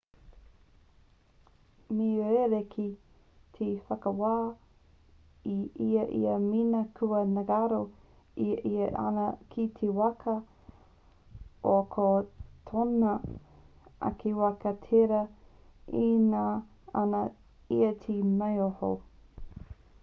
[1.95, 2.85] me rerekē
[3.57, 4.29] te whakawā
[5.55, 5.57] i
[6.03, 7.81] a ia mēnā kua ngaro
[8.45, 9.25] i a ia āna
[9.57, 10.35] kī waka
[11.73, 12.07] ā ko
[12.71, 13.13] tōna
[14.11, 15.19] ake waka tērā
[16.07, 16.49] e ngana
[17.03, 17.21] ana
[17.81, 18.91] ia te maoho